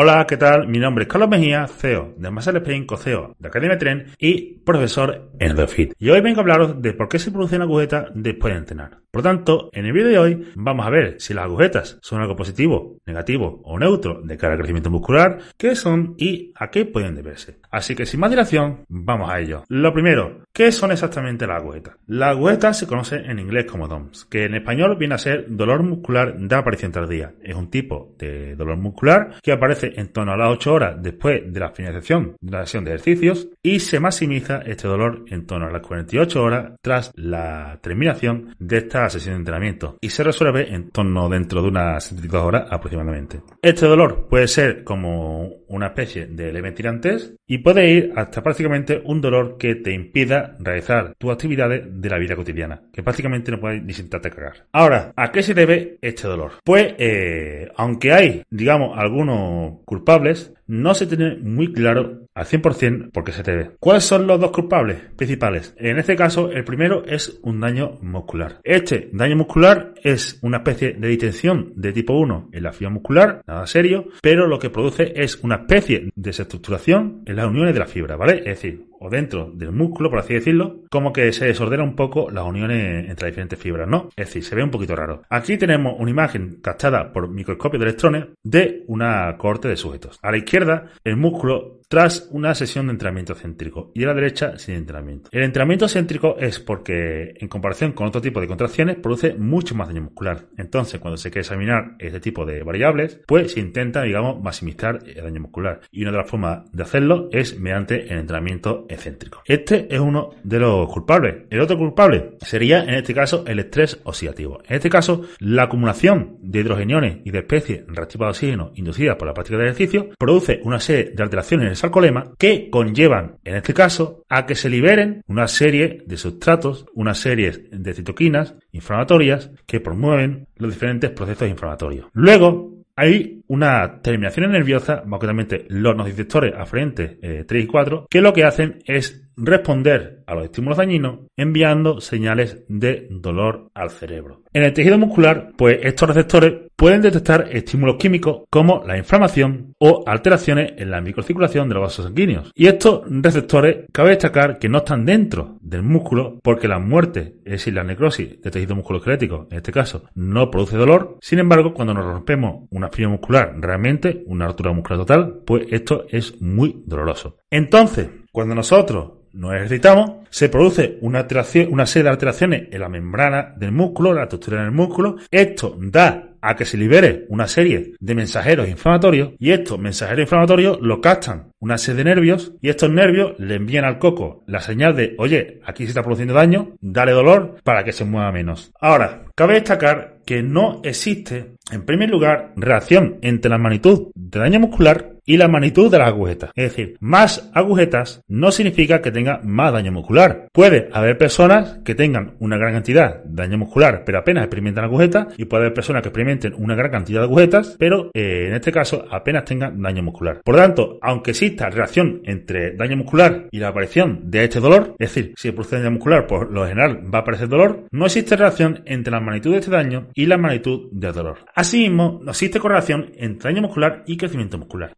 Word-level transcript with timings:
Hola, 0.00 0.24
¿qué 0.28 0.36
tal? 0.36 0.68
Mi 0.68 0.78
nombre 0.78 1.02
es 1.02 1.08
Carlos 1.08 1.28
Mejía, 1.28 1.66
CEO 1.66 2.14
de 2.16 2.30
Muscle 2.30 2.58
Spain, 2.58 2.86
co-CEO 2.86 3.34
de 3.36 3.48
Academia 3.48 3.78
Tren 3.78 4.12
y 4.16 4.60
profesor 4.60 5.32
en 5.40 5.58
EduFit. 5.58 5.92
Y 5.98 6.10
hoy 6.10 6.20
vengo 6.20 6.38
a 6.38 6.42
hablaros 6.42 6.80
de 6.80 6.92
por 6.92 7.08
qué 7.08 7.18
se 7.18 7.32
produce 7.32 7.56
una 7.56 7.64
agujeta 7.64 8.06
después 8.14 8.54
de 8.54 8.58
entrenar. 8.60 8.98
Por 9.10 9.20
lo 9.20 9.30
tanto, 9.30 9.70
en 9.72 9.86
el 9.86 9.92
vídeo 9.92 10.08
de 10.08 10.18
hoy 10.18 10.52
vamos 10.54 10.86
a 10.86 10.90
ver 10.90 11.16
si 11.18 11.32
las 11.32 11.44
agujetas 11.44 11.98
son 12.02 12.20
algo 12.20 12.36
positivo, 12.36 12.98
negativo 13.06 13.62
o 13.64 13.78
neutro 13.78 14.20
de 14.22 14.36
cara 14.36 14.52
al 14.52 14.58
crecimiento 14.58 14.90
muscular, 14.90 15.38
qué 15.56 15.74
son 15.74 16.14
y 16.18 16.52
a 16.54 16.70
qué 16.70 16.84
pueden 16.84 17.14
deberse. 17.14 17.56
Así 17.70 17.94
que 17.94 18.04
sin 18.04 18.20
más 18.20 18.30
dilación, 18.30 18.84
vamos 18.88 19.30
a 19.30 19.40
ello. 19.40 19.64
Lo 19.68 19.94
primero, 19.94 20.44
¿qué 20.52 20.72
son 20.72 20.92
exactamente 20.92 21.46
las 21.46 21.62
agujetas? 21.62 21.96
Las 22.06 22.30
agujetas 22.30 22.78
se 22.78 22.86
conocen 22.86 23.30
en 23.30 23.38
inglés 23.38 23.64
como 23.64 23.88
DOMS, 23.88 24.26
que 24.26 24.44
en 24.44 24.54
español 24.54 24.96
viene 24.98 25.14
a 25.14 25.18
ser 25.18 25.46
dolor 25.48 25.82
muscular 25.82 26.36
de 26.38 26.54
aparición 26.54 26.92
tardía. 26.92 27.32
Es 27.42 27.54
un 27.54 27.70
tipo 27.70 28.14
de 28.18 28.56
dolor 28.56 28.76
muscular 28.76 29.36
que 29.42 29.52
aparece 29.52 29.92
en 29.96 30.08
torno 30.08 30.32
a 30.32 30.36
las 30.36 30.50
8 30.50 30.74
horas 30.74 30.96
después 31.02 31.50
de 31.50 31.60
la 31.60 31.70
finalización 31.70 32.36
de 32.40 32.52
la 32.52 32.66
sesión 32.66 32.84
de 32.84 32.90
ejercicios 32.90 33.48
y 33.62 33.80
se 33.80 34.00
maximiza 34.00 34.58
este 34.66 34.86
dolor 34.86 35.24
en 35.28 35.46
torno 35.46 35.66
a 35.66 35.70
las 35.70 35.82
48 35.82 36.42
horas 36.42 36.72
tras 36.82 37.12
la 37.14 37.78
terminación 37.82 38.54
de 38.58 38.78
esta 38.78 38.97
sesión 39.08 39.34
de 39.34 39.38
entrenamiento 39.40 39.98
y 40.00 40.10
se 40.10 40.22
resuelve 40.22 40.74
en 40.74 40.90
torno 40.90 41.28
dentro 41.28 41.62
de 41.62 41.68
unas 41.68 42.04
72 42.04 42.42
horas 42.42 42.66
aproximadamente. 42.70 43.40
Este 43.62 43.86
dolor 43.86 44.26
puede 44.28 44.48
ser 44.48 44.84
como 44.84 45.48
una 45.68 45.88
especie 45.88 46.26
de 46.26 46.52
leve 46.52 46.72
tirantes 46.72 47.34
y 47.46 47.58
puede 47.58 47.90
ir 47.90 48.12
hasta 48.16 48.42
prácticamente 48.42 49.00
un 49.04 49.20
dolor 49.20 49.56
que 49.58 49.74
te 49.76 49.92
impida 49.92 50.56
realizar 50.60 51.14
tus 51.18 51.32
actividades 51.32 51.82
de 51.84 52.10
la 52.10 52.18
vida 52.18 52.36
cotidiana, 52.36 52.82
que 52.92 53.02
prácticamente 53.02 53.50
no 53.50 53.60
puedes 53.60 53.82
ni 53.82 53.92
sentarte 53.92 54.28
a 54.28 54.30
cagar. 54.30 54.66
Ahora, 54.72 55.12
¿a 55.16 55.30
qué 55.30 55.42
se 55.42 55.54
debe 55.54 55.98
este 56.00 56.28
dolor? 56.28 56.52
Pues, 56.64 56.94
eh, 56.98 57.68
aunque 57.76 58.12
hay, 58.12 58.42
digamos, 58.50 58.98
algunos 58.98 59.80
culpables, 59.84 60.52
no 60.68 60.94
se 60.94 61.06
tiene 61.06 61.36
muy 61.36 61.72
claro 61.72 62.28
al 62.34 62.46
100% 62.46 63.10
por 63.10 63.24
qué 63.24 63.32
se 63.32 63.42
debe. 63.42 63.72
¿Cuáles 63.80 64.04
son 64.04 64.26
los 64.26 64.38
dos 64.38 64.52
culpables 64.52 65.00
principales? 65.16 65.74
En 65.78 65.98
este 65.98 66.14
caso, 66.14 66.50
el 66.52 66.64
primero 66.64 67.04
es 67.04 67.40
un 67.42 67.60
daño 67.60 67.98
muscular. 68.02 68.60
Este 68.62 69.08
daño 69.12 69.36
muscular 69.36 69.94
es 70.02 70.38
una 70.42 70.58
especie 70.58 70.92
de 70.92 71.08
distensión 71.08 71.72
de 71.74 71.92
tipo 71.92 72.12
1 72.12 72.50
en 72.52 72.62
la 72.62 72.72
fibra 72.72 72.92
muscular, 72.92 73.42
nada 73.46 73.66
serio, 73.66 74.08
pero 74.22 74.46
lo 74.46 74.58
que 74.58 74.70
produce 74.70 75.12
es 75.16 75.36
una 75.42 75.56
especie 75.56 76.00
de 76.00 76.10
desestructuración 76.14 77.22
en 77.26 77.36
las 77.36 77.46
uniones 77.46 77.72
de 77.74 77.80
la 77.80 77.86
fibra, 77.86 78.16
¿vale? 78.16 78.38
Es 78.38 78.62
decir, 78.62 78.84
o 79.00 79.10
dentro 79.10 79.50
del 79.52 79.72
músculo, 79.72 80.10
por 80.10 80.20
así 80.20 80.34
decirlo, 80.34 80.82
como 80.90 81.12
que 81.12 81.32
se 81.32 81.46
desordena 81.46 81.82
un 81.82 81.96
poco 81.96 82.30
las 82.30 82.44
uniones 82.44 83.08
entre 83.08 83.28
diferentes 83.28 83.58
fibras, 83.58 83.88
¿no? 83.88 84.08
Es 84.16 84.26
decir, 84.26 84.44
se 84.44 84.54
ve 84.54 84.62
un 84.62 84.70
poquito 84.70 84.96
raro. 84.96 85.22
Aquí 85.30 85.56
tenemos 85.56 85.94
una 85.98 86.10
imagen 86.10 86.60
captada 86.62 87.12
por 87.12 87.28
microscopio 87.28 87.78
de 87.78 87.86
electrones 87.86 88.26
de 88.42 88.84
una 88.86 89.36
corte 89.36 89.68
de 89.68 89.76
sujetos. 89.76 90.18
A 90.22 90.30
la 90.30 90.38
izquierda, 90.38 90.90
el 91.04 91.16
músculo 91.16 91.77
tras 91.88 92.28
una 92.30 92.54
sesión 92.54 92.86
de 92.86 92.92
entrenamiento 92.92 93.34
céntrico 93.34 93.90
y 93.94 94.04
a 94.04 94.08
la 94.08 94.14
derecha 94.14 94.58
sin 94.58 94.74
entrenamiento. 94.74 95.30
El 95.32 95.42
entrenamiento 95.42 95.88
céntrico 95.88 96.36
es 96.38 96.60
porque, 96.60 97.34
en 97.36 97.48
comparación 97.48 97.92
con 97.92 98.06
otro 98.06 98.20
tipo 98.20 98.40
de 98.40 98.46
contracciones, 98.46 98.96
produce 98.96 99.34
mucho 99.34 99.74
más 99.74 99.88
daño 99.88 100.02
muscular. 100.02 100.46
Entonces, 100.56 101.00
cuando 101.00 101.16
se 101.16 101.30
quiere 101.30 101.40
examinar 101.40 101.96
este 101.98 102.20
tipo 102.20 102.44
de 102.44 102.62
variables, 102.62 103.20
pues 103.26 103.52
se 103.52 103.60
intenta, 103.60 104.02
digamos, 104.02 104.42
maximizar 104.42 104.98
el 105.06 105.22
daño 105.22 105.40
muscular. 105.40 105.80
Y 105.90 106.02
una 106.02 106.12
de 106.12 106.18
las 106.18 106.30
formas 106.30 106.70
de 106.72 106.82
hacerlo 106.82 107.28
es 107.32 107.58
mediante 107.58 108.12
el 108.12 108.18
entrenamiento 108.18 108.86
excéntrico. 108.88 109.42
Este 109.46 109.92
es 109.92 110.00
uno 110.00 110.30
de 110.42 110.58
los 110.58 110.88
culpables. 110.92 111.46
El 111.48 111.60
otro 111.60 111.78
culpable 111.78 112.36
sería, 112.40 112.82
en 112.84 112.94
este 112.94 113.14
caso, 113.14 113.44
el 113.46 113.60
estrés 113.60 113.98
oxidativo. 114.04 114.60
En 114.68 114.76
este 114.76 114.90
caso, 114.90 115.22
la 115.38 115.64
acumulación 115.64 116.36
de 116.42 116.60
hidrogeniones 116.60 117.18
y 117.24 117.30
de 117.30 117.38
especies 117.38 117.84
reactivas 117.86 118.26
de 118.26 118.30
oxígeno 118.30 118.72
inducidas 118.74 119.16
por 119.16 119.26
la 119.26 119.34
práctica 119.34 119.58
de 119.58 119.64
ejercicio 119.64 120.10
produce 120.18 120.60
una 120.64 120.80
serie 120.80 121.12
de 121.14 121.22
alteraciones 121.22 121.77
en 121.78 121.86
el 121.86 121.90
sarcolema 121.90 122.32
que 122.38 122.70
conllevan, 122.70 123.36
en 123.44 123.56
este 123.56 123.74
caso, 123.74 124.24
a 124.28 124.46
que 124.46 124.54
se 124.54 124.68
liberen 124.68 125.22
una 125.26 125.48
serie 125.48 126.02
de 126.06 126.16
sustratos, 126.16 126.86
una 126.94 127.14
serie 127.14 127.52
de 127.70 127.94
citoquinas 127.94 128.54
inflamatorias 128.72 129.50
que 129.66 129.80
promueven 129.80 130.46
los 130.56 130.72
diferentes 130.72 131.10
procesos 131.10 131.48
inflamatorios. 131.48 132.08
Luego, 132.12 132.78
hay 132.96 133.42
una 133.46 134.00
terminación 134.02 134.50
nerviosa, 134.50 135.02
concretamente 135.02 135.66
los 135.68 135.94
nociceptores 135.94 136.54
aferentes 136.56 137.20
3 137.20 137.46
eh, 137.48 137.64
y 137.64 137.66
4, 137.66 138.08
que 138.10 138.20
lo 138.20 138.32
que 138.32 138.44
hacen 138.44 138.80
es 138.86 139.27
responder 139.38 140.22
a 140.26 140.34
los 140.34 140.44
estímulos 140.44 140.78
dañinos 140.78 141.20
enviando 141.36 142.00
señales 142.00 142.64
de 142.68 143.06
dolor 143.10 143.70
al 143.74 143.90
cerebro. 143.90 144.42
En 144.52 144.62
el 144.64 144.72
tejido 144.72 144.98
muscular, 144.98 145.52
pues 145.56 145.78
estos 145.82 146.08
receptores 146.08 146.68
pueden 146.76 147.02
detectar 147.02 147.48
estímulos 147.50 147.96
químicos 147.96 148.42
como 148.50 148.82
la 148.86 148.96
inflamación 148.96 149.74
o 149.78 150.04
alteraciones 150.06 150.72
en 150.76 150.90
la 150.90 151.00
microcirculación 151.00 151.68
de 151.68 151.74
los 151.74 151.82
vasos 151.82 152.04
sanguíneos. 152.04 152.52
Y 152.54 152.66
estos 152.66 153.02
receptores 153.08 153.86
cabe 153.92 154.10
destacar 154.10 154.58
que 154.58 154.68
no 154.68 154.78
están 154.78 155.04
dentro 155.04 155.58
del 155.60 155.82
músculo 155.82 156.38
porque 156.42 156.68
la 156.68 156.78
muerte, 156.78 157.36
es 157.44 157.52
decir, 157.52 157.74
la 157.74 157.84
necrosis 157.84 158.40
de 158.40 158.50
tejido 158.50 158.76
musculoesquelético, 158.76 159.48
en 159.50 159.56
este 159.56 159.72
caso, 159.72 160.04
no 160.14 160.50
produce 160.50 160.76
dolor. 160.76 161.18
Sin 161.20 161.38
embargo, 161.38 161.74
cuando 161.74 161.94
nos 161.94 162.04
rompemos 162.04 162.68
una 162.70 162.88
fibra 162.88 163.10
muscular, 163.10 163.54
realmente 163.58 164.22
una 164.26 164.46
rotura 164.46 164.72
muscular 164.72 165.00
total, 165.00 165.40
pues 165.44 165.66
esto 165.70 166.06
es 166.08 166.40
muy 166.40 166.82
doloroso. 166.86 167.37
Entonces, 167.50 168.08
cuando 168.32 168.54
nosotros 168.54 169.12
nos 169.32 169.54
ejercitamos, 169.54 170.26
se 170.30 170.48
produce 170.48 170.98
una, 171.00 171.26
serie 171.26 172.04
de 172.04 172.10
alteraciones 172.10 172.68
en 172.70 172.80
la 172.80 172.88
membrana 172.88 173.54
del 173.56 173.72
músculo, 173.72 174.12
la 174.12 174.24
estructura 174.24 174.62
del 174.62 174.72
músculo. 174.72 175.16
Esto 175.30 175.76
da 175.78 176.24
a 176.40 176.54
que 176.54 176.64
se 176.64 176.76
libere 176.76 177.26
una 177.28 177.48
serie 177.48 177.94
de 177.98 178.14
mensajeros 178.14 178.68
inflamatorios 178.68 179.32
y 179.38 179.50
estos 179.50 179.78
mensajeros 179.78 180.22
inflamatorios 180.22 180.78
lo 180.80 181.00
captan 181.00 181.50
una 181.58 181.78
serie 181.78 182.04
de 182.04 182.10
nervios 182.10 182.52
y 182.60 182.68
estos 182.68 182.90
nervios 182.90 183.32
le 183.38 183.56
envían 183.56 183.84
al 183.84 183.98
coco 183.98 184.44
la 184.46 184.60
señal 184.60 184.94
de 184.94 185.16
oye, 185.18 185.60
aquí 185.64 185.84
se 185.84 185.90
está 185.90 186.02
produciendo 186.02 186.34
daño, 186.34 186.76
dale 186.80 187.12
dolor 187.12 187.56
para 187.64 187.82
que 187.82 187.92
se 187.92 188.04
mueva 188.04 188.30
menos. 188.30 188.70
Ahora, 188.80 189.24
cabe 189.34 189.54
destacar 189.54 190.18
que 190.24 190.42
no 190.42 190.80
existe, 190.84 191.54
en 191.72 191.84
primer 191.84 192.10
lugar, 192.10 192.52
relación 192.54 193.18
entre 193.22 193.50
la 193.50 193.58
magnitud 193.58 194.12
de 194.14 194.38
daño 194.38 194.60
muscular 194.60 195.17
y 195.28 195.36
la 195.36 195.46
magnitud 195.46 195.90
de 195.90 195.98
las 195.98 196.08
agujetas. 196.08 196.50
Es 196.54 196.70
decir, 196.70 196.96
más 197.00 197.50
agujetas 197.52 198.22
no 198.28 198.50
significa 198.50 199.02
que 199.02 199.10
tenga 199.10 199.40
más 199.44 199.74
daño 199.74 199.92
muscular. 199.92 200.48
Puede 200.52 200.88
haber 200.90 201.18
personas 201.18 201.80
que 201.84 201.94
tengan 201.94 202.34
una 202.40 202.56
gran 202.56 202.72
cantidad 202.72 203.22
de 203.24 203.42
daño 203.42 203.58
muscular, 203.58 204.04
pero 204.06 204.18
apenas 204.18 204.44
experimentan 204.44 204.84
agujetas, 204.84 205.26
y 205.36 205.44
puede 205.44 205.64
haber 205.64 205.74
personas 205.74 206.00
que 206.00 206.08
experimenten 206.08 206.54
una 206.56 206.74
gran 206.74 206.90
cantidad 206.90 207.20
de 207.20 207.26
agujetas, 207.26 207.76
pero 207.78 208.10
eh, 208.14 208.46
en 208.48 208.54
este 208.54 208.72
caso 208.72 209.04
apenas 209.10 209.44
tengan 209.44 209.80
daño 209.82 210.02
muscular. 210.02 210.40
Por 210.42 210.54
lo 210.54 210.62
tanto, 210.62 210.98
aunque 211.02 211.32
exista 211.32 211.68
relación 211.68 212.22
entre 212.24 212.74
daño 212.74 212.96
muscular 212.96 213.48
y 213.50 213.58
la 213.58 213.68
aparición 213.68 214.30
de 214.30 214.44
este 214.44 214.60
dolor, 214.60 214.94
es 214.98 215.14
decir, 215.14 215.34
si 215.36 215.50
produce 215.52 215.76
daño 215.76 215.90
muscular, 215.90 216.26
por 216.26 216.50
lo 216.50 216.66
general 216.66 217.02
va 217.14 217.18
a 217.18 217.22
aparecer 217.22 217.48
dolor, 217.48 217.84
no 217.90 218.06
existe 218.06 218.34
relación 218.34 218.80
entre 218.86 219.12
la 219.12 219.20
magnitud 219.20 219.52
de 219.52 219.58
este 219.58 219.70
daño 219.70 220.08
y 220.14 220.24
la 220.24 220.38
magnitud 220.38 220.88
del 220.90 221.12
dolor. 221.12 221.40
Asimismo, 221.54 222.18
no 222.24 222.30
existe 222.30 222.58
correlación 222.58 223.12
entre 223.18 223.50
daño 223.50 223.60
muscular 223.60 224.04
y 224.06 224.16
crecimiento 224.16 224.56
muscular. 224.56 224.94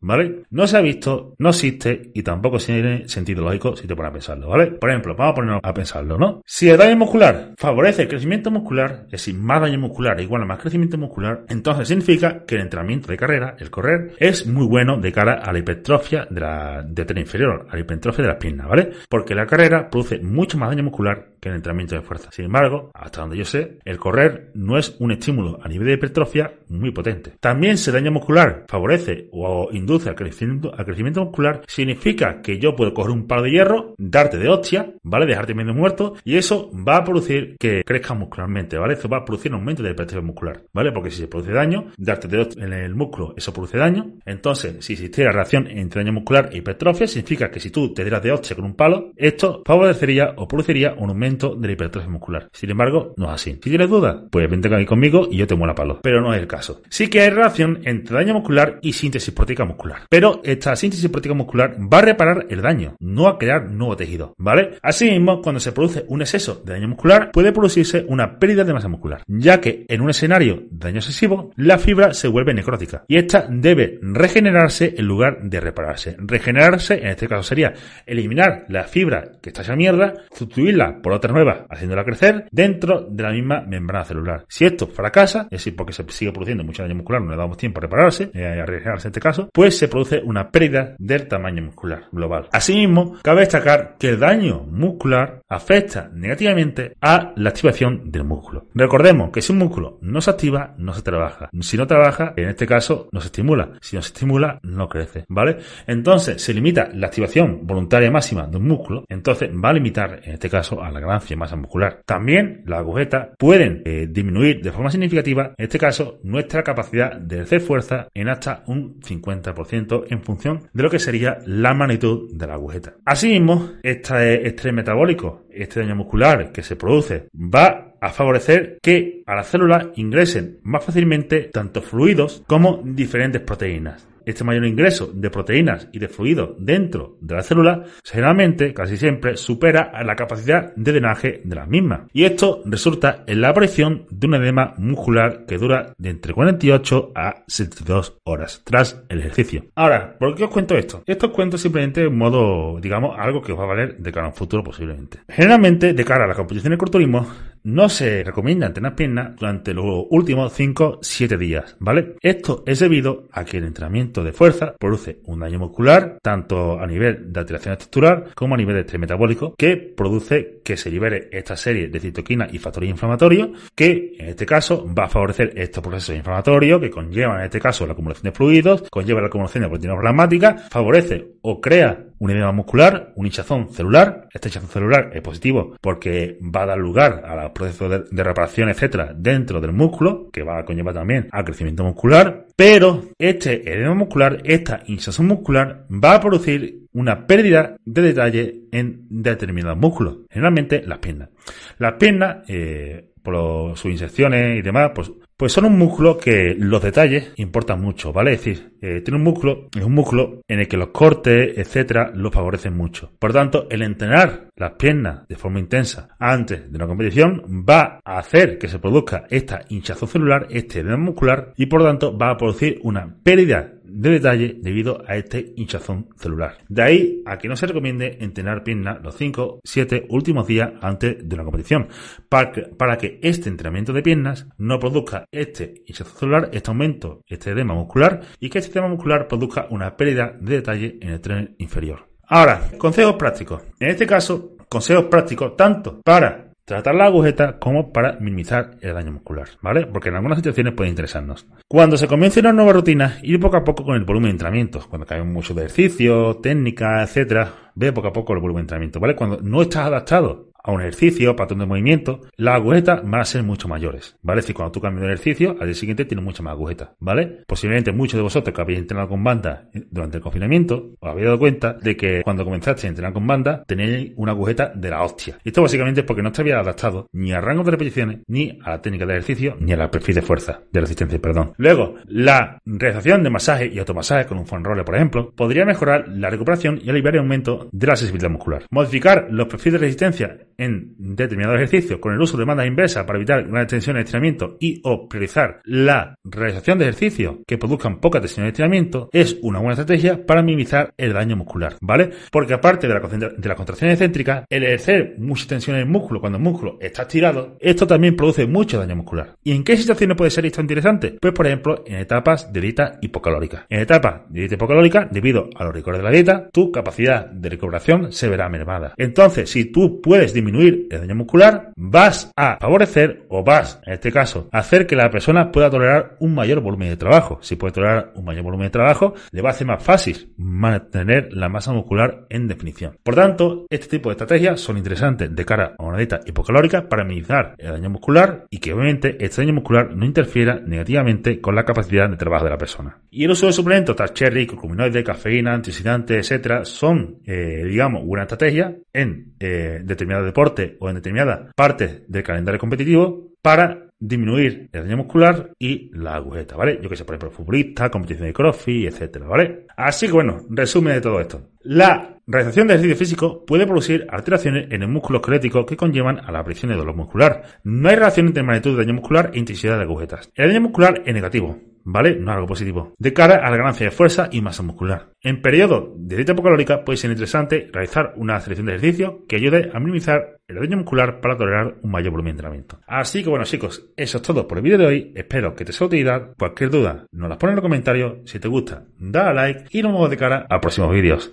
No 0.51 0.67
se 0.67 0.77
ha 0.77 0.81
visto, 0.81 1.35
no 1.39 1.51
existe 1.51 2.11
y 2.15 2.23
tampoco 2.23 2.59
tiene 2.59 3.09
sentido 3.09 3.43
lógico 3.43 3.77
si 3.77 3.87
te 3.87 3.95
pones 3.95 4.11
a 4.11 4.13
pensarlo, 4.13 4.49
¿vale? 4.49 4.67
Por 4.69 4.91
ejemplo, 4.91 5.15
vamos 5.15 5.33
a 5.33 5.35
ponernos 5.35 5.61
a 5.63 5.75
pensarlo, 5.75 6.19
¿no? 6.19 6.43
Si 6.47 6.69
el 6.69 6.79
daño 6.79 6.97
muscular 6.97 7.55
favorece 7.57 8.03
el 8.03 8.09
crecimiento 8.09 8.51
muscular, 8.51 9.03
es 9.07 9.13
decir, 9.13 9.35
más 9.35 9.61
daño 9.61 9.79
muscular 9.79 10.21
igual 10.21 10.43
a 10.43 10.47
más 10.47 10.59
crecimiento 10.59 10.99
muscular, 10.99 11.45
entonces 11.49 11.89
significa 11.89 12.45
que 12.45 12.57
el 12.57 12.63
entrenamiento 12.63 13.09
de 13.09 13.17
carrera, 13.17 13.57
el 13.59 13.71
correr, 13.71 14.15
es 14.19 14.47
muy 14.47 14.67
bueno 14.67 14.99
de 14.99 15.13
cara 15.13 15.35
a 15.35 15.53
la 15.53 15.59
hipertrofia 15.59 16.27
de 16.31 16.41
la 16.41 16.83
de 16.87 17.05
tren 17.05 17.19
inferior, 17.19 17.67
a 17.71 17.75
la 17.75 17.81
hipertrofia 17.81 18.23
de 18.23 18.29
las 18.29 18.39
piernas, 18.39 18.69
¿vale? 18.69 18.91
Porque 19.09 19.35
la 19.35 19.47
carrera 19.47 19.91
produce 19.91 20.19
mucho 20.21 20.59
más 20.59 20.71
daño 20.71 20.85
muscular 20.85 21.31
que 21.41 21.49
el 21.49 21.57
entrenamiento 21.57 21.95
de 21.95 22.03
fuerza. 22.03 22.31
Sin 22.33 22.47
embargo, 22.47 22.91
hasta 22.95 23.23
donde 23.23 23.37
yo 23.37 23.45
sé, 23.45 23.79
el 23.85 23.99
correr 23.99 24.51
no 24.55 24.79
es 24.79 24.97
un 24.99 25.13
estímulo 25.13 25.59
a 25.63 25.69
nivel 25.69 25.89
de 25.89 25.95
hipertrofia 25.95 26.53
muy 26.69 26.91
potente. 26.91 27.33
También 27.41 27.79
si 27.79 27.91
el 27.91 27.95
daño 27.95 28.13
muscular 28.13 28.65
favorece 28.69 29.29
o 29.33 29.69
induce 29.73 30.00
al 30.09 30.15
crecimiento, 30.15 30.73
al 30.77 30.85
crecimiento 30.85 31.25
muscular, 31.25 31.63
significa 31.67 32.41
que 32.43 32.59
yo 32.59 32.75
puedo 32.75 32.95
coger 32.95 33.13
un 33.13 33.27
palo 33.27 33.43
de 33.43 33.51
hierro, 33.51 33.95
darte 33.99 34.39
de 34.39 34.49
hostia, 34.49 34.95
¿vale? 35.03 35.27
Dejarte 35.27 35.55
medio 35.55 35.75
muerto, 35.75 36.15
y 36.25 36.37
eso 36.37 36.71
va 36.73 36.97
a 36.97 37.05
producir 37.05 37.57
que 37.59 37.83
crezca 37.85 38.15
muscularmente, 38.15 38.79
¿vale? 38.79 38.95
Eso 38.95 39.09
va 39.09 39.19
a 39.19 39.25
producir 39.25 39.53
un 39.53 39.59
aumento 39.59 39.83
de 39.83 39.91
hipertrofia 39.91 40.27
muscular, 40.27 40.63
¿vale? 40.73 40.93
Porque 40.93 41.11
si 41.11 41.19
se 41.19 41.29
produce 41.29 41.53
daño, 41.53 41.87
darte 41.97 42.29
de 42.29 42.39
hostia 42.39 42.65
en 42.65 42.73
el 42.73 42.95
músculo, 42.95 43.35
eso 43.37 43.53
produce 43.53 43.79
daño. 43.79 44.15
Entonces, 44.25 44.77
si 44.85 44.95
existiera 44.95 45.33
relación 45.33 45.67
entre 45.67 46.03
daño 46.03 46.13
muscular 46.13 46.51
e 46.53 46.59
hipertrofia, 46.59 47.07
significa 47.07 47.51
que 47.51 47.61
si 47.61 47.71
tú 47.71 47.93
te 47.93 48.03
dieras 48.03 48.23
de 48.23 48.33
hostia 48.33 48.57
con 48.57 48.65
un 48.65 48.75
palo, 48.75 49.13
esto 49.17 49.63
favorecería 49.65 50.35
o 50.37 50.47
produciría 50.49 50.95
un 50.97 51.11
aumento 51.11 51.55
de 51.55 51.67
la 51.67 51.73
hipertrofia 51.73 52.11
muscular. 52.11 52.49
Sin 52.53 52.71
embargo, 52.71 53.15
no 53.17 53.27
es 53.27 53.33
así. 53.33 53.53
Si 53.53 53.71
tienes 53.71 53.89
dudas, 53.89 54.17
pues 54.31 54.49
vente 54.49 54.75
aquí 54.75 54.87
conmigo 54.87 55.29
y 55.31 55.37
yo 55.37 55.47
te 55.47 55.55
muero 55.55 55.73
a 55.73 55.75
palo. 55.75 56.01
Pero 56.03 56.21
no 56.21 56.33
es 56.33 56.41
el 56.41 56.47
caso. 56.47 56.83
Sí 56.89 57.09
que 57.09 57.21
hay 57.21 57.31
relación 57.31 57.81
entre 57.85 58.17
daño 58.17 58.35
muscular 58.35 58.79
y 58.83 58.93
síntesis 58.93 59.35
proteica 59.35 59.65
muscular. 59.65 59.90
Pero 60.09 60.41
esta 60.45 60.77
síntesis 60.77 61.09
proteica 61.11 61.35
muscular 61.35 61.77
va 61.81 61.99
a 61.99 62.03
reparar 62.03 62.47
el 62.51 62.63
daño, 62.63 62.97
no 63.01 63.29
a 63.29 63.39
crear 63.39 63.71
nuevo 63.71 63.97
tejido, 63.97 64.35
¿vale? 64.39 64.79
Asimismo, 64.83 65.43
cuando 65.43 65.61
se 65.61 65.73
produce 65.73 66.05
un 66.09 66.23
exceso 66.23 66.63
de 66.65 66.75
daño 66.75 66.89
muscular, 66.89 67.31
puede 67.33 67.53
producirse 67.53 68.05
una 68.09 68.39
pérdida 68.39 68.65
de 68.65 68.73
masa 68.73 68.89
muscular, 68.89 69.23
ya 69.27 69.61
que 69.61 69.85
en 69.89 70.01
un 70.01 70.11
escenario 70.11 70.65
de 70.71 70.87
daño 70.87 70.99
excesivo, 70.99 71.51
la 71.57 71.79
fibra 71.79 72.15
se 72.15 72.29
vuelve 72.29 72.55
necrótica 72.55 73.05
y 73.09 73.17
esta 73.17 73.47
debe 73.49 73.99
regenerarse 74.03 74.95
en 74.97 75.07
lugar 75.07 75.43
de 75.43 75.61
repararse. 75.61 76.17
Regenerarse, 76.19 76.95
en 76.95 77.09
este 77.09 77.29
caso, 77.29 77.43
sería 77.43 77.75
eliminar 78.07 78.65
la 78.69 78.85
fibra 78.85 79.33
que 79.41 79.51
está 79.51 79.63
esa 79.63 79.77
mierda, 79.77 80.15
sustituirla 80.33 81.01
por 81.03 81.13
otra 81.13 81.33
nueva, 81.33 81.67
haciéndola 81.69 82.05
crecer 82.05 82.47
dentro 82.51 83.07
de 83.09 83.23
la 83.23 83.31
misma 83.31 83.63
membrana 83.63 84.05
celular. 84.05 84.45
Si 84.49 84.65
esto 84.65 84.87
fracasa, 84.87 85.43
es 85.45 85.51
decir, 85.51 85.77
porque 85.77 85.93
se 85.93 86.05
sigue 86.09 86.33
produciendo 86.33 86.65
mucho 86.65 86.83
daño 86.83 86.95
muscular, 86.95 87.23
no 87.23 87.31
le 87.31 87.37
damos 87.37 87.57
tiempo 87.57 87.79
a 87.79 87.83
repararse, 87.83 88.31
eh, 88.35 88.45
a 88.45 88.67
regenerarse 88.67 89.09
en 89.09 89.11
este 89.11 89.21
caso, 89.21 89.49
pues 89.53 89.80
se 89.81 89.89
produce 89.89 90.21
una 90.23 90.51
pérdida 90.51 90.95
del 90.99 91.27
tamaño 91.27 91.63
muscular 91.63 92.05
global. 92.13 92.51
Asimismo, 92.53 93.17
cabe 93.23 93.41
destacar 93.41 93.97
que 93.99 94.11
el 94.11 94.21
daño 94.21 94.67
muscular 94.71 95.41
afecta 95.49 96.11
negativamente 96.13 96.97
a 97.01 97.33
la 97.37 97.49
activación 97.49 98.11
del 98.11 98.25
músculo. 98.25 98.67
Recordemos 98.75 99.31
que 99.31 99.41
si 99.41 99.53
un 99.53 99.59
músculo 99.59 99.99
no 100.03 100.21
se 100.21 100.31
activa, 100.31 100.75
no 100.77 100.93
se 100.93 101.01
trabaja. 101.01 101.49
Si 101.61 101.79
no 101.79 101.87
trabaja, 101.87 102.35
en 102.37 102.51
este 102.51 102.67
caso, 102.67 103.09
no 103.11 103.23
se 103.23 103.29
estimula. 103.29 103.71
Si 103.81 103.97
no 103.97 104.03
se 104.03 104.09
estimula, 104.09 104.61
no 104.63 104.87
crece, 104.87 105.25
¿vale? 105.29 105.57
Entonces, 105.87 106.43
se 106.43 106.53
limita 106.53 106.91
la 106.93 107.07
activación 107.07 107.67
voluntaria 107.67 108.11
máxima 108.11 108.47
de 108.47 108.59
un 108.59 108.69
músculo, 108.69 109.07
entonces 109.09 109.49
va 109.53 109.71
a 109.71 109.73
limitar, 109.73 110.21
en 110.25 110.35
este 110.35 110.51
caso, 110.51 110.83
a 110.83 110.91
la 110.91 111.01
ganancia 111.01 111.35
de 111.35 111.41
masa 111.41 111.57
muscular. 111.57 112.03
También 112.05 112.65
las 112.67 112.81
agujetas 112.81 113.29
pueden 113.39 113.81
eh, 113.87 114.07
disminuir 114.11 114.61
de 114.61 114.73
forma 114.73 114.91
significativa, 114.91 115.55
en 115.57 115.65
este 115.65 115.79
caso, 115.79 116.21
nuestra 116.23 116.63
capacidad 116.63 117.17
de 117.17 117.41
hacer 117.41 117.63
fuerza 117.63 118.09
en 118.13 118.29
hasta 118.29 118.63
un 118.67 119.01
50% 119.01 119.70
en 119.77 120.23
función 120.23 120.69
de 120.73 120.83
lo 120.83 120.91
que 120.91 120.99
sería 120.99 121.39
la 121.47 121.75
magnitud 121.75 122.31
de 122.33 122.47
la 122.47 122.55
agujeta. 122.55 122.95
Asimismo, 123.05 123.73
este 123.83 124.47
estrés 124.47 124.75
metabólico, 124.75 125.47
este 125.51 125.81
daño 125.81 125.97
muscular 125.97 126.53
que 126.53 126.63
se 126.63 126.77
produce, 126.77 127.29
va 127.35 127.95
a 128.01 128.11
favorecer 128.11 128.79
que 128.83 129.23
a 129.27 129.35
las 129.35 129.49
células 129.49 129.89
ingresen 129.97 130.59
más 130.63 130.85
fácilmente 130.85 131.51
tanto 131.53 131.83
fluidos 131.83 132.43
como 132.47 132.81
diferentes 132.85 133.43
proteínas. 133.43 134.07
Este 134.31 134.45
mayor 134.45 134.65
ingreso 134.65 135.11
de 135.13 135.29
proteínas 135.29 135.89
y 135.91 135.99
de 135.99 136.07
fluidos 136.07 136.51
dentro 136.57 137.17
de 137.21 137.35
la 137.35 137.43
célula 137.43 137.85
generalmente, 138.05 138.73
casi 138.73 138.97
siempre, 138.97 139.37
supera 139.37 139.91
la 140.05 140.15
capacidad 140.15 140.73
de 140.77 140.93
drenaje 140.93 141.41
de 141.43 141.57
las 141.57 141.67
mismas. 141.67 142.03
Y 142.13 142.23
esto 142.23 142.63
resulta 142.65 143.25
en 143.27 143.41
la 143.41 143.49
aparición 143.49 144.07
de 144.09 144.29
un 144.29 144.37
edema 144.37 144.75
muscular 144.79 145.47
que 145.47 145.59
dura 145.59 145.95
de 145.99 146.11
entre 146.11 146.33
48 146.33 147.11
a 147.13 147.43
72 147.49 148.19
horas 148.23 148.63
tras 148.65 149.03
el 149.09 149.19
ejercicio. 149.19 149.65
Ahora, 149.75 150.17
¿por 150.17 150.37
qué 150.37 150.45
os 150.45 150.51
cuento 150.51 150.77
esto? 150.77 151.03
Esto 151.07 151.27
os 151.27 151.33
cuento 151.33 151.59
simplemente 151.59 152.05
en 152.05 152.17
modo, 152.17 152.79
digamos, 152.81 153.19
algo 153.19 153.43
que 153.43 153.51
os 153.51 153.59
va 153.59 153.65
a 153.65 153.69
valer 153.75 153.97
de 153.97 154.13
cara 154.13 154.27
a 154.27 154.31
un 154.31 154.37
futuro 154.37 154.63
posiblemente. 154.63 155.19
Generalmente, 155.29 155.93
de 155.93 156.05
cara 156.05 156.25
a 156.25 156.29
la 156.29 156.35
competición 156.35 156.71
de 156.71 156.79
culturismo, 156.79 157.27
no 157.63 157.89
se 157.89 158.25
recomienda 158.25 158.67
entrenar 158.67 158.95
piernas 158.95 159.37
durante 159.37 159.75
los 159.75 160.07
últimos 160.11 160.59
5-7 160.59 161.39
días, 161.39 161.77
¿vale? 161.79 162.17
Esto 162.21 162.63
es 162.67 162.79
debido 162.79 163.29
a 163.33 163.45
que 163.45 163.59
el 163.59 163.65
entrenamiento 163.65 164.23
de 164.25 164.33
fuerza 164.33 164.75
produce 164.79 165.21
un 165.25 165.41
daño 165.41 165.59
muscular, 165.59 166.19
tanto 166.23 166.79
a 166.81 166.87
nivel 166.87 167.33
de 167.33 167.41
alteración 167.41 167.73
estructural 167.73 168.31
como 168.35 168.55
a 168.55 168.59
nivel 168.59 168.75
de 168.77 168.81
estrés 168.83 169.01
metabólico, 169.01 169.55
que 169.57 169.77
produce 169.77 170.61
que 170.65 170.77
se 170.77 170.91
libere 170.91 171.29
esta 171.33 171.57
serie 171.57 171.89
de 171.89 172.01
citoquinas 172.01 172.53
y 172.53 172.59
factores 172.59 172.91
inflamatorios, 172.91 173.51
que 173.75 174.15
en 174.19 174.29
este 174.29 174.47
caso 174.47 174.87
va 174.93 175.05
a 175.05 175.09
favorecer 175.09 175.53
estos 175.57 175.83
procesos 175.83 176.17
inflamatorios 176.17 176.81
que 176.81 176.91
conllevan 176.91 177.41
en 177.41 177.45
este 177.47 177.61
caso 177.61 177.87
la 177.87 177.93
acumulación 177.93 178.25
de 178.25 178.33
fluidos, 178.33 178.85
conlleva 178.91 179.21
la 179.21 179.29
acumulación 179.29 179.65
de 179.65 179.69
proteínas 179.69 180.01
plasmáticas, 180.01 180.69
favorece 180.71 181.33
o 181.43 181.61
crea 181.61 182.10
un 182.21 182.31
edema 182.31 182.53
muscular, 182.53 183.13
un 183.17 183.27
hinchazón 183.27 183.73
celular. 183.73 184.29
Este 184.33 184.49
hinchazón 184.49 184.69
celular 184.71 185.11
es 185.15 185.23
positivo 185.23 185.77
porque 185.81 186.39
va 186.43 186.63
a 186.63 186.67
dar 186.67 186.79
lugar 186.79 187.25
a 187.27 187.35
los 187.35 187.51
procesos 187.53 188.11
de, 188.11 188.23
reparación, 188.23 188.69
etcétera, 188.69 189.15
dentro 189.17 189.61
del 189.61 189.73
músculo, 189.73 190.31
que 190.31 190.43
va 190.43 190.59
a 190.59 190.65
conllevar 190.65 190.95
también 190.95 191.29
al 191.33 191.45
crecimiento 191.45 191.83
muscular. 191.83 192.47
Pero 192.55 193.05
este 193.19 193.73
edema 193.73 193.95
muscular, 193.95 194.43
esta 194.45 194.83
hinchazón 194.87 195.27
muscular, 195.27 195.87
va 195.91 196.15
a 196.15 196.21
producir 196.21 196.87
una 196.93 197.27
pérdida 197.27 197.77
de 197.85 198.03
detalle 198.03 198.65
en 198.71 199.07
determinados 199.09 199.79
músculos, 199.79 200.19
generalmente 200.29 200.83
las 200.87 200.99
piernas. 200.99 201.31
Las 201.79 201.95
piernas, 201.95 202.45
eh, 202.49 203.13
por 203.23 203.77
sus 203.77 203.91
inserciones 203.91 204.59
y 204.59 204.63
demás, 204.63 204.93
pues 204.95 205.11
pues 205.41 205.55
son 205.55 205.65
un 205.65 205.79
músculo 205.79 206.19
que 206.19 206.55
los 206.55 206.83
detalles 206.83 207.33
importan 207.37 207.81
mucho, 207.81 208.13
¿vale? 208.13 208.35
Es 208.35 208.45
decir, 208.45 208.75
eh, 208.83 209.01
tiene 209.01 209.17
un 209.17 209.25
músculo, 209.25 209.71
es 209.75 209.83
un 209.83 209.95
músculo 209.95 210.43
en 210.47 210.61
el 210.61 210.69
que 210.69 210.77
los 210.77 210.89
cortes, 210.89 211.57
etcétera, 211.57 212.13
lo 212.15 212.31
favorecen 212.31 212.77
mucho. 212.77 213.13
Por 213.19 213.33
tanto, 213.33 213.67
el 213.71 213.81
entrenar 213.81 214.51
las 214.55 214.73
piernas 214.73 215.27
de 215.27 215.37
forma 215.37 215.59
intensa 215.59 216.11
antes 216.19 216.71
de 216.71 216.77
una 216.77 216.87
competición 216.87 217.65
va 217.67 218.01
a 218.05 218.19
hacer 218.19 218.59
que 218.59 218.69
se 218.69 218.81
produzca 218.81 219.25
esta 219.31 219.63
hinchazón 219.71 220.09
celular, 220.09 220.47
este 220.51 220.81
edema 220.81 220.99
muscular, 220.99 221.55
y 221.57 221.65
por 221.65 221.85
tanto 221.85 222.19
va 222.19 222.33
a 222.33 222.37
producir 222.37 222.79
una 222.83 223.17
pérdida 223.25 223.73
de 223.93 224.11
detalle 224.11 224.57
debido 224.61 225.03
a 225.07 225.17
este 225.17 225.53
hinchazón 225.57 226.09
celular. 226.17 226.59
De 226.69 226.83
ahí 226.83 227.23
a 227.27 227.39
que 227.39 227.49
no 227.49 227.57
se 227.57 227.67
recomiende 227.67 228.19
entrenar 228.21 228.63
piernas 228.63 228.99
los 229.03 229.17
5, 229.17 229.61
7 229.65 230.07
últimos 230.09 230.47
días 230.47 230.73
antes 230.81 231.17
de 231.29 231.35
una 231.35 231.45
competición, 231.45 231.89
para 232.29 232.53
que, 232.53 232.63
para 232.63 232.97
que 232.97 233.19
este 233.23 233.49
entrenamiento 233.49 233.93
de 233.93 234.03
piernas 234.03 234.47
no 234.59 234.79
produzca 234.79 235.25
este 235.31 235.83
hinchazón 235.87 236.19
celular, 236.19 236.51
este 236.53 236.71
aumento, 236.71 237.23
este 237.27 237.51
edema 237.51 237.75
muscular 237.75 238.21
y 238.39 238.49
que 238.49 238.59
este 238.59 238.73
edema 238.73 238.89
muscular 238.89 239.29
produzca 239.29 239.67
una 239.71 239.97
pérdida 239.97 240.37
de 240.41 240.57
detalle 240.57 240.99
en 241.01 241.11
el 241.11 241.21
tren 241.21 241.55
inferior. 241.59 242.09
Ahora, 242.27 242.71
consejos 242.79 243.15
prácticos. 243.15 243.63
En 243.81 243.89
este 243.89 244.07
caso, 244.07 244.57
consejos 244.69 245.07
prácticos 245.07 245.57
tanto 245.57 246.01
para 246.03 246.50
tratar 246.75 246.95
la 246.95 247.07
agujeta 247.07 247.59
como 247.59 247.93
para 247.93 248.19
minimizar 248.21 248.77
el 248.81 248.95
daño 248.95 249.13
muscular, 249.13 249.49
¿vale? 249.61 249.87
Porque 249.87 250.09
en 250.09 250.17
algunas 250.17 250.39
situaciones 250.39 250.75
puede 250.75 250.91
interesarnos. 250.91 251.47
Cuando 251.67 251.97
se 251.97 252.07
comience 252.07 252.41
una 252.41 252.53
nueva 252.53 252.73
rutina, 252.73 253.19
ir 253.23 253.41
poco 253.41 253.57
a 253.57 253.65
poco 253.65 253.85
con 253.85 253.97
el 253.97 254.05
volumen 254.05 254.29
de 254.29 254.33
entrenamiento. 254.33 254.81
Cuando 254.89 255.07
cae 255.07 255.23
mucho 255.23 255.53
de 255.55 255.63
ejercicio, 255.63 256.37
técnica, 256.37 257.03
etcétera, 257.03 257.73
ve 257.75 257.93
poco 257.93 258.09
a 258.09 258.13
poco 258.13 258.35
el 258.35 258.41
volumen 258.41 258.63
de 258.63 258.65
entrenamiento, 258.67 259.01
¿vale? 259.01 259.17
Cuando 259.17 259.39
no 259.43 259.63
estás 259.63 259.87
adaptado 259.87 260.50
a 260.63 260.73
un 260.73 260.81
ejercicio, 260.81 261.37
patrón 261.37 261.61
de 261.61 261.67
movimiento, 261.67 262.21
las 262.37 262.57
agujetas 262.57 263.03
van 263.05 263.21
a 263.21 263.25
ser 263.25 263.43
mucho 263.43 263.69
mayores, 263.69 264.17
¿vale? 264.23 264.41
Es 264.41 264.47
decir, 264.47 264.57
cuando 264.57 264.73
tú 264.73 264.81
cambias 264.81 265.07
de 265.07 265.15
ejercicio, 265.15 265.57
al 265.61 265.67
día 265.67 265.75
siguiente 265.75 266.05
tienes 266.05 266.25
mucha 266.25 266.43
más 266.43 266.53
agujetas, 266.53 266.91
¿vale? 266.99 267.43
Posiblemente 267.47 267.93
muchos 267.93 268.19
de 268.19 268.23
vosotros 268.23 268.55
que 268.55 268.61
habéis 268.61 268.79
entrenado 268.79 269.09
con 269.09 269.23
banda 269.23 269.69
durante 269.91 270.19
el 270.19 270.23
confinamiento, 270.23 270.91
os 270.99 271.11
habéis 271.11 271.27
dado 271.27 271.39
cuenta 271.39 271.75
de 271.75 271.97
que 271.97 272.23
cuando 272.23 272.45
comenzaste 272.45 272.87
a 272.87 272.91
entrenar 272.91 273.13
con 273.13 273.27
banda, 273.27 273.65
tenéis 273.67 274.13
una 274.17 274.33
agujeta 274.33 274.73
de 274.75 274.91
la 274.91 275.03
hostia. 275.03 275.39
Esto 275.45 275.63
básicamente 275.63 276.01
es 276.01 276.07
porque 276.07 276.23
no 276.23 276.33
te 276.33 276.43
habías 276.43 276.61
adaptado 276.61 277.09
ni 277.13 277.33
al 277.33 277.43
rango 277.43 277.65
de 277.65 277.71
repeticiones, 277.71 278.21
ni 278.27 278.59
a 278.65 278.71
la 278.71 278.83
técnica 278.83 279.07
de 279.07 279.13
ejercicio, 279.15 279.57
ni 279.61 279.73
a 279.73 279.77
la 279.77 279.91
perfil 279.91 280.17
de 280.17 280.23
fuerza, 280.23 280.61
de 280.73 280.81
resistencia, 280.81 281.19
perdón. 281.19 281.53
Luego, 281.57 281.95
la 282.07 282.59
realización 282.65 283.23
de 283.23 283.31
masaje 283.31 283.67
y 283.73 283.79
automasaje 283.79 284.27
con 284.27 284.39
un 284.39 284.47
foam 284.47 284.65
roller, 284.65 284.85
por 284.85 284.97
ejemplo, 284.97 285.33
podría 285.35 285.65
mejorar 285.65 286.09
la 286.09 286.31
recuperación 286.31 286.81
y 286.83 286.91
aliviar 286.91 287.15
el 287.15 287.21
aumento 287.21 287.69
de 287.73 287.87
la 287.87 287.97
sensibilidad 287.97 288.31
muscular. 288.31 288.65
Modificar 288.71 289.29
los 289.31 289.47
perfiles 289.49 289.81
de 289.81 289.87
resistencia 289.87 290.39
en 290.59 290.95
determinado 290.99 291.57
ejercicio 291.57 292.01
con 292.01 292.13
el 292.13 292.21
uso 292.21 292.37
de 292.37 292.45
banda 292.45 292.67
inversa 292.67 293.07
para 293.07 293.19
evitar 293.19 293.45
grandes 293.45 293.69
tensiones 293.69 294.01
de 294.01 294.05
estiramiento 294.05 294.57
y 294.61 294.81
o 294.85 295.09
priorizar 295.09 295.61
la 295.65 296.15
realización 296.25 296.79
de 296.79 296.85
ejercicios 296.85 297.37
que 297.47 297.59
produzcan 297.59 298.01
poca 298.01 298.21
tensión 298.21 298.45
de 298.45 298.51
estiramiento 298.51 299.09
es 299.13 299.39
una 299.43 299.59
buena 299.59 299.73
estrategia 299.73 300.25
para 300.27 300.43
minimizar 300.43 300.93
el 300.97 301.13
daño 301.13 301.37
muscular, 301.37 301.77
¿vale? 301.81 302.11
Porque 302.31 302.55
aparte 302.55 302.89
de 302.89 302.95
la, 302.95 303.01
de 303.01 303.49
la 303.49 303.55
contracción 303.55 303.91
excéntrica, 303.91 304.45
el 304.49 304.65
ejercer 304.65 305.15
mucha 305.19 305.47
tensión 305.47 305.77
en 305.77 305.83
el 305.83 305.89
músculo 305.89 306.21
cuando 306.21 306.39
el 306.39 306.45
músculo 306.45 306.79
está 306.81 307.03
estirado, 307.03 307.57
esto 307.61 307.87
también 307.87 308.17
produce 308.17 308.47
mucho 308.47 308.79
daño 308.79 308.97
muscular. 308.97 309.35
¿Y 309.43 309.53
en 309.53 309.65
qué 309.65 309.77
situaciones 309.77 310.17
puede 310.17 310.31
ser 310.31 310.47
esto 310.47 310.61
interesante? 310.61 311.17
Pues 311.21 311.33
por 311.33 311.47
ejemplo, 311.47 311.85
en 311.87 311.97
etapas 311.97 312.53
de 312.53 312.61
dieta 312.61 312.99
hipocalórica. 313.01 313.67
En 313.69 313.81
etapas 313.81 314.23
de 314.29 314.41
dieta 314.41 314.55
hipocalórica, 314.55 315.09
debido 315.11 315.49
a 315.55 315.65
los 315.65 315.75
rigores 315.75 315.99
de 315.99 316.05
la 316.05 316.11
dieta, 316.11 316.49
tu 316.53 316.71
capacidad 316.71 317.27
de 317.27 317.49
recuperación 317.49 318.13
se 318.13 318.29
verá 318.29 318.49
mermada. 318.49 318.95
Entonces, 318.97 319.51
si 319.51 319.67
tú 319.67 320.01
puedes 320.01 320.33
disminuir 320.41 320.89
el 320.91 321.01
daño 321.01 321.15
muscular, 321.15 321.73
vas 321.77 322.33
a 322.37 322.59
favorecer 322.61 323.27
o 323.29 323.45
vas, 323.45 323.81
en 323.87 323.95
este 323.95 324.13
caso, 324.13 324.49
a 324.53 324.59
hacer 324.59 324.87
que 324.87 324.97
la 324.97 325.11
persona 325.11 325.53
pueda 325.53 325.71
tolerar 325.71 326.17
un 326.21 326.35
mayor 326.35 326.61
volumen 326.61 326.91
de 326.91 326.97
trabajo. 326.97 327.39
Si 327.43 327.57
puede 327.57 327.73
tolerar 327.73 328.13
un 328.15 328.25
mayor 328.25 328.45
volumen 328.45 328.67
de 328.67 328.71
trabajo, 328.71 329.15
le 329.31 329.43
va 329.43 329.51
a 329.51 329.53
hacer 329.53 329.67
más 329.67 329.83
fácil 329.83 330.33
mantener 330.37 331.29
la 331.33 331.49
masa 331.49 331.73
muscular 331.73 332.27
en 332.29 332.49
definición. 332.49 332.97
Por 333.03 333.15
tanto, 333.15 333.67
este 333.71 333.89
tipo 333.89 334.09
de 334.09 334.15
estrategias 334.15 334.61
son 334.61 334.79
interesantes 334.79 335.35
de 335.35 335.45
cara 335.45 335.75
a 335.79 335.85
una 335.85 335.99
dieta 335.99 336.21
hipocalórica 336.27 336.89
para 336.89 337.05
minimizar 337.05 337.55
el 337.59 337.73
daño 337.73 337.91
muscular 337.91 338.47
y 338.51 338.59
que 338.59 338.73
obviamente 338.73 339.17
este 339.25 339.43
daño 339.43 339.55
muscular 339.55 339.95
no 339.95 340.05
interfiera 340.05 340.61
negativamente 340.61 341.41
con 341.41 341.55
la 341.55 341.65
capacidad 341.65 342.09
de 342.09 342.17
trabajo 342.17 342.45
de 342.45 342.51
la 342.51 342.59
persona. 342.59 342.99
Y 343.11 343.25
el 343.25 343.31
uso 343.31 343.47
de 343.47 343.53
suplementos, 343.53 343.97
tal 343.97 344.13
cherry, 344.13 344.47
curcuminoide, 344.47 345.05
cafeína, 345.05 345.55
antioxidantes, 345.55 346.19
etcétera, 346.19 346.65
son, 346.65 347.19
eh, 347.25 347.65
digamos, 347.65 348.03
una 348.05 348.23
estrategia 348.23 348.77
en 348.93 349.35
eh, 349.41 349.81
determinado 349.85 350.25
deporte 350.31 350.77
o 350.81 350.89
en 350.89 350.97
determinadas 350.97 351.53
partes 351.55 352.03
del 352.09 352.23
calendario 352.23 352.59
competitivo 352.59 353.31
para 353.43 353.91
disminuir 353.99 354.71
el 354.73 354.83
daño 354.83 354.97
muscular 354.97 355.53
y 355.59 355.91
la 355.95 356.17
agujeta, 356.17 356.57
¿vale? 356.57 356.81
Yo 356.83 356.89
que 356.89 356.97
sé, 356.97 357.05
por 357.05 357.15
ejemplo, 357.15 357.31
futbolista, 357.31 357.91
competición 357.91 358.27
de 358.27 358.33
crossfit, 358.33 358.87
etcétera, 358.87 359.27
¿vale? 359.27 359.67
Así 359.77 360.07
que 360.07 360.13
bueno, 360.13 360.41
resumen 360.49 360.95
de 360.95 361.01
todo 361.03 361.21
esto. 361.21 361.51
La 361.63 362.17
realización 362.27 362.69
de 362.69 362.75
ejercicio 362.75 362.97
físico 362.97 363.45
puede 363.45 363.67
producir 363.67 364.07
alteraciones 364.09 364.69
en 364.71 364.83
el 364.83 364.89
músculo 364.89 365.19
esquelético 365.19 365.67
que 365.67 365.77
conllevan 365.77 366.19
a 366.21 366.33
la 366.33 366.39
aparición 366.41 366.71
de 366.71 366.79
dolor 366.79 366.97
muscular. 366.97 367.43
No 367.65 367.89
hay 367.89 367.97
relación 367.97 368.29
entre 368.29 368.43
magnitud 368.43 368.73
de 368.73 368.85
daño 368.85 368.95
muscular 368.95 369.31
e 369.35 369.39
intensidad 369.39 369.77
de 369.77 369.85
agujetas. 369.85 370.31
El 370.35 370.49
daño 370.49 370.63
muscular 370.63 371.03
es 371.05 371.13
negativo, 371.13 371.59
¿vale? 371.85 372.17
No 372.17 372.33
algo 372.33 372.47
positivo. 372.47 372.95
De 372.99 373.13
cara 373.13 373.47
a 373.47 373.51
la 373.51 373.57
ganancia 373.57 373.87
de 373.87 373.91
fuerza 373.91 374.29
y 374.31 374.41
masa 374.41 374.63
muscular. 374.63 375.11
En 375.21 375.43
periodo 375.43 375.95
de 375.97 376.17
dieta 376.17 376.33
hipocalórica 376.33 376.85
puede 376.85 376.97
ser 376.97 377.11
interesante 377.11 377.69
realizar 377.73 378.15
una 378.17 378.41
selección 378.41 378.67
de 378.67 378.77
ejercicio 378.77 379.25
que 379.29 379.37
ayude 379.37 379.71
a 379.73 379.79
minimizar 379.79 380.39
el 380.49 380.57
daño 380.57 380.79
muscular 380.79 381.21
para 381.21 381.37
tolerar 381.37 381.77
un 381.83 381.91
mayor 381.91 382.13
volumen 382.13 382.33
de 382.33 382.39
entrenamiento. 382.39 382.81
Así 382.87 383.23
que 383.23 383.31
bueno 383.31 383.45
chicos, 383.45 383.91
eso 383.97 384.19
es 384.19 384.23
todo 384.23 384.47
por 384.47 384.59
el 384.59 384.65
vídeo 384.65 384.79
de 384.79 384.87
hoy. 384.87 385.13
Espero 385.15 385.55
que 385.55 385.65
te 385.65 385.73
sea 385.73 385.87
de 385.87 385.87
utilidad. 385.87 386.35
Cualquier 386.39 386.71
duda 386.71 387.07
nos 387.13 387.29
las 387.29 387.39
pones 387.39 387.53
en 387.53 387.57
los 387.57 387.63
comentarios. 387.63 388.19
Si 388.25 388.39
te 388.39 388.49
gusta, 388.49 388.85
da 388.99 389.31
a 389.31 389.35
like 389.35 389.65
y 389.71 389.83
nos 389.83 389.93
vemos 389.93 390.11
de 390.11 390.17
cara 390.17 390.47
a 390.49 390.61
próximos 390.61 390.93
vídeos. 390.93 391.33